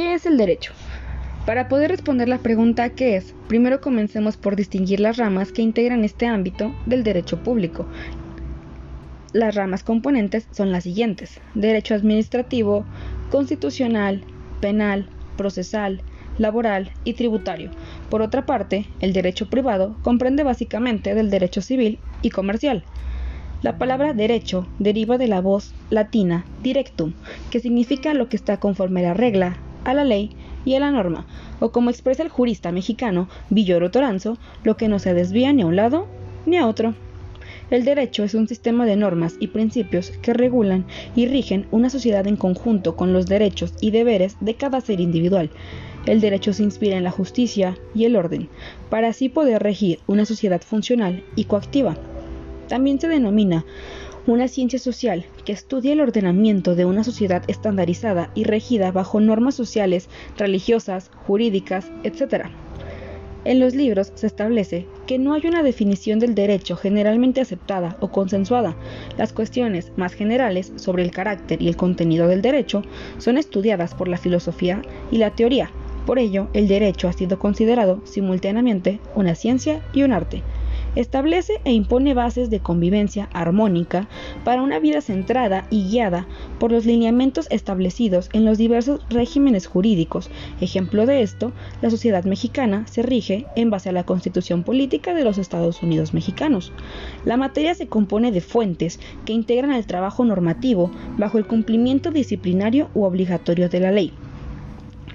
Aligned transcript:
¿Qué 0.00 0.14
es 0.14 0.24
el 0.24 0.38
derecho? 0.38 0.72
Para 1.44 1.68
poder 1.68 1.90
responder 1.90 2.26
la 2.26 2.38
pregunta 2.38 2.88
¿qué 2.88 3.16
es? 3.16 3.34
Primero 3.48 3.82
comencemos 3.82 4.38
por 4.38 4.56
distinguir 4.56 4.98
las 4.98 5.18
ramas 5.18 5.52
que 5.52 5.60
integran 5.60 6.04
este 6.06 6.26
ámbito 6.26 6.74
del 6.86 7.04
derecho 7.04 7.42
público. 7.42 7.86
Las 9.34 9.54
ramas 9.56 9.84
componentes 9.84 10.48
son 10.52 10.72
las 10.72 10.84
siguientes. 10.84 11.38
Derecho 11.54 11.94
administrativo, 11.94 12.86
constitucional, 13.30 14.22
penal, 14.62 15.06
procesal, 15.36 16.00
laboral 16.38 16.92
y 17.04 17.12
tributario. 17.12 17.70
Por 18.08 18.22
otra 18.22 18.46
parte, 18.46 18.86
el 19.00 19.12
derecho 19.12 19.50
privado 19.50 19.98
comprende 20.00 20.44
básicamente 20.44 21.14
del 21.14 21.28
derecho 21.28 21.60
civil 21.60 21.98
y 22.22 22.30
comercial. 22.30 22.84
La 23.60 23.76
palabra 23.76 24.14
derecho 24.14 24.66
deriva 24.78 25.18
de 25.18 25.28
la 25.28 25.42
voz 25.42 25.74
latina 25.90 26.46
directum, 26.62 27.12
que 27.50 27.60
significa 27.60 28.14
lo 28.14 28.30
que 28.30 28.36
está 28.36 28.56
conforme 28.56 29.00
a 29.00 29.08
la 29.08 29.14
regla, 29.14 29.58
a 29.84 29.94
la 29.94 30.04
ley 30.04 30.30
y 30.64 30.74
a 30.74 30.80
la 30.80 30.90
norma, 30.90 31.26
o 31.60 31.72
como 31.72 31.90
expresa 31.90 32.22
el 32.22 32.28
jurista 32.28 32.72
mexicano 32.72 33.28
Villoro 33.48 33.90
Toranzo, 33.90 34.38
lo 34.64 34.76
que 34.76 34.88
no 34.88 34.98
se 34.98 35.14
desvía 35.14 35.52
ni 35.52 35.62
a 35.62 35.66
un 35.66 35.76
lado 35.76 36.06
ni 36.46 36.56
a 36.56 36.66
otro. 36.66 36.94
El 37.70 37.84
derecho 37.84 38.24
es 38.24 38.34
un 38.34 38.48
sistema 38.48 38.84
de 38.84 38.96
normas 38.96 39.36
y 39.38 39.46
principios 39.46 40.10
que 40.22 40.34
regulan 40.34 40.86
y 41.14 41.26
rigen 41.26 41.66
una 41.70 41.88
sociedad 41.88 42.26
en 42.26 42.36
conjunto 42.36 42.96
con 42.96 43.12
los 43.12 43.26
derechos 43.26 43.74
y 43.80 43.92
deberes 43.92 44.36
de 44.40 44.54
cada 44.54 44.80
ser 44.80 44.98
individual. 45.00 45.50
El 46.06 46.20
derecho 46.20 46.52
se 46.52 46.64
inspira 46.64 46.96
en 46.96 47.04
la 47.04 47.12
justicia 47.12 47.78
y 47.94 48.06
el 48.06 48.16
orden, 48.16 48.48
para 48.88 49.08
así 49.08 49.28
poder 49.28 49.62
regir 49.62 50.00
una 50.08 50.24
sociedad 50.24 50.60
funcional 50.62 51.22
y 51.36 51.44
coactiva. 51.44 51.96
También 52.68 52.98
se 52.98 53.08
denomina 53.08 53.64
una 54.26 54.48
ciencia 54.48 54.78
social 54.78 55.24
que 55.44 55.52
estudia 55.52 55.92
el 55.92 56.00
ordenamiento 56.00 56.74
de 56.74 56.84
una 56.84 57.04
sociedad 57.04 57.42
estandarizada 57.48 58.30
y 58.34 58.44
regida 58.44 58.92
bajo 58.92 59.20
normas 59.20 59.54
sociales, 59.54 60.08
religiosas, 60.36 61.10
jurídicas, 61.26 61.90
etc. 62.04 62.46
En 63.44 63.58
los 63.58 63.74
libros 63.74 64.12
se 64.14 64.26
establece 64.26 64.86
que 65.06 65.18
no 65.18 65.32
hay 65.32 65.46
una 65.46 65.62
definición 65.62 66.18
del 66.18 66.34
derecho 66.34 66.76
generalmente 66.76 67.40
aceptada 67.40 67.96
o 68.00 68.10
consensuada. 68.10 68.76
Las 69.16 69.32
cuestiones 69.32 69.92
más 69.96 70.12
generales 70.12 70.72
sobre 70.76 71.02
el 71.02 71.10
carácter 71.10 71.62
y 71.62 71.68
el 71.68 71.76
contenido 71.76 72.28
del 72.28 72.42
derecho 72.42 72.82
son 73.16 73.38
estudiadas 73.38 73.94
por 73.94 74.08
la 74.08 74.18
filosofía 74.18 74.82
y 75.10 75.16
la 75.16 75.30
teoría. 75.30 75.70
Por 76.04 76.18
ello, 76.18 76.48
el 76.52 76.68
derecho 76.68 77.08
ha 77.08 77.12
sido 77.14 77.38
considerado 77.38 78.02
simultáneamente 78.04 79.00
una 79.14 79.34
ciencia 79.34 79.80
y 79.94 80.02
un 80.02 80.12
arte 80.12 80.42
establece 80.96 81.60
e 81.64 81.72
impone 81.72 82.14
bases 82.14 82.50
de 82.50 82.60
convivencia 82.60 83.28
armónica 83.32 84.08
para 84.44 84.62
una 84.62 84.78
vida 84.78 85.00
centrada 85.00 85.66
y 85.70 85.88
guiada 85.88 86.26
por 86.58 86.72
los 86.72 86.86
lineamientos 86.86 87.46
establecidos 87.50 88.28
en 88.32 88.44
los 88.44 88.58
diversos 88.58 89.00
regímenes 89.10 89.66
jurídicos. 89.66 90.30
Ejemplo 90.60 91.06
de 91.06 91.22
esto, 91.22 91.52
la 91.82 91.90
sociedad 91.90 92.24
mexicana 92.24 92.86
se 92.86 93.02
rige 93.02 93.46
en 93.56 93.70
base 93.70 93.88
a 93.88 93.92
la 93.92 94.04
Constitución 94.04 94.62
Política 94.62 95.14
de 95.14 95.24
los 95.24 95.38
Estados 95.38 95.82
Unidos 95.82 96.14
Mexicanos. 96.14 96.72
La 97.24 97.36
materia 97.36 97.74
se 97.74 97.86
compone 97.86 98.32
de 98.32 98.40
fuentes 98.40 99.00
que 99.24 99.32
integran 99.32 99.72
el 99.72 99.86
trabajo 99.86 100.24
normativo 100.24 100.90
bajo 101.18 101.38
el 101.38 101.46
cumplimiento 101.46 102.10
disciplinario 102.10 102.88
u 102.94 103.04
obligatorio 103.04 103.68
de 103.68 103.80
la 103.80 103.92
ley. 103.92 104.12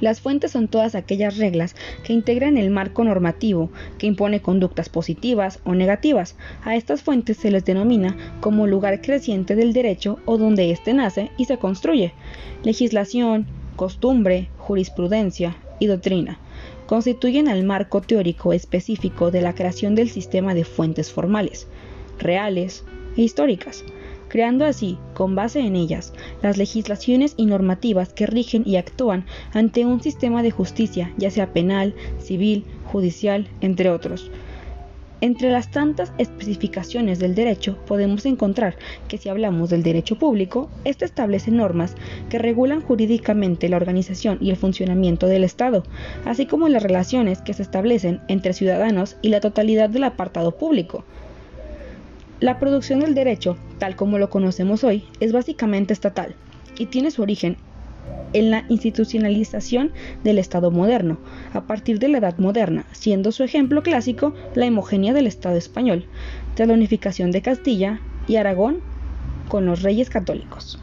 Las 0.02 0.20
fuentes 0.20 0.52
son 0.52 0.68
todas 0.68 0.96
aquellas 0.96 1.38
reglas 1.38 1.76
que 2.04 2.14
integran 2.14 2.58
el 2.58 2.70
marco 2.70 3.04
normativo, 3.04 3.70
que 3.98 4.08
impone 4.08 4.42
conductas 4.42 4.90
positivas 4.90 5.60
o 5.64 5.74
negativas. 5.74 6.36
A 6.64 6.76
estas 6.76 7.02
fuentes 7.02 7.38
se 7.38 7.52
les 7.52 7.64
denomina 7.64 8.16
como 8.42 8.68
lugar 8.68 9.02
creciente 9.02 9.56
del 9.56 9.73
derecho 9.73 10.20
o 10.26 10.38
donde 10.38 10.72
éste 10.72 10.94
nace 10.94 11.32
y 11.38 11.46
se 11.46 11.58
construye. 11.58 12.14
Legislación, 12.64 13.48
costumbre, 13.76 14.50
jurisprudencia 14.58 15.55
y 15.80 15.88
doctrina 15.88 16.39
constituyen 16.88 17.48
el 17.48 17.64
marco 17.64 18.02
teórico 18.02 18.54
específico 18.54 19.32
de 19.32 19.42
la 19.42 19.55
creación 19.55 19.95
del 19.95 20.10
sistema 20.10 20.54
de 20.54 20.66
fuentes 20.66 21.11
formales, 21.11 21.67
reales 22.20 22.84
e 23.17 23.23
históricas 23.23 23.84
creando 24.36 24.66
así, 24.66 24.98
con 25.14 25.34
base 25.34 25.62
en 25.62 25.78
ellas, 25.78 26.12
las 26.42 26.58
legislaciones 26.58 27.36
y 27.38 27.46
normativas 27.46 28.12
que 28.12 28.26
rigen 28.26 28.64
y 28.66 28.76
actúan 28.76 29.26
ante 29.54 29.86
un 29.86 30.02
sistema 30.02 30.44
de 30.44 30.52
justicia, 30.52 31.14
ya 31.16 31.32
sea 31.32 31.54
penal, 31.54 31.96
civil, 32.20 32.66
judicial, 32.92 33.48
entre 33.62 33.90
otros. 33.90 34.30
Entre 35.22 35.52
las 35.52 35.72
tantas 35.72 36.12
especificaciones 36.18 37.18
del 37.18 37.34
derecho 37.34 37.78
podemos 37.88 38.26
encontrar 38.26 38.76
que 39.08 39.18
si 39.18 39.30
hablamos 39.30 39.70
del 39.70 39.84
derecho 39.84 40.18
público, 40.18 40.70
éste 40.84 41.06
establece 41.06 41.50
normas 41.52 41.96
que 42.30 42.38
regulan 42.38 42.82
jurídicamente 42.82 43.70
la 43.70 43.78
organización 43.78 44.38
y 44.42 44.50
el 44.50 44.58
funcionamiento 44.58 45.28
del 45.28 45.46
Estado, 45.46 45.84
así 46.26 46.46
como 46.46 46.67
las 46.67 46.84
relaciones 46.84 47.42
que 47.42 47.54
se 47.54 47.64
establecen 47.64 48.20
entre 48.28 48.52
ciudadanos 48.52 49.16
y 49.22 49.30
la 49.30 49.40
totalidad 49.40 49.90
del 49.90 50.04
apartado 50.04 50.58
público. 50.58 51.06
La 52.42 52.60
producción 52.60 53.00
del 53.00 53.16
derecho, 53.16 53.56
tal 53.80 53.95
como 53.95 54.17
lo 54.17 54.30
conocemos 54.30 54.83
hoy, 54.83 55.05
es 55.19 55.31
básicamente 55.31 55.93
estatal 55.93 56.36
y 56.77 56.87
tiene 56.87 57.11
su 57.11 57.21
origen 57.21 57.58
en 58.33 58.52
la 58.52 58.65
institucionalización 58.69 59.91
del 60.23 60.39
Estado 60.39 60.69
moderno, 60.69 61.17
a 61.53 61.61
partir 61.61 61.99
de 61.99 62.09
la 62.09 62.17
Edad 62.17 62.37
Moderna, 62.37 62.86
siendo 62.91 63.31
su 63.31 63.43
ejemplo 63.43 63.81
clásico 63.81 64.33
la 64.55 64.65
homogénea 64.65 65.13
del 65.13 65.27
Estado 65.27 65.55
español, 65.55 66.05
tras 66.55 66.67
la 66.67 66.73
unificación 66.73 67.31
de 67.31 67.41
Castilla 67.41 67.99
y 68.27 68.36
Aragón 68.36 68.80
con 69.47 69.65
los 69.65 69.83
reyes 69.83 70.09
católicos. 70.09 70.80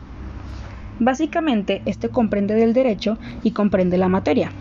Básicamente, 0.99 1.83
este 1.85 2.09
comprende 2.09 2.55
del 2.55 2.73
derecho 2.73 3.19
y 3.43 3.51
comprende 3.51 3.99
la 3.99 4.09
materia, 4.09 4.53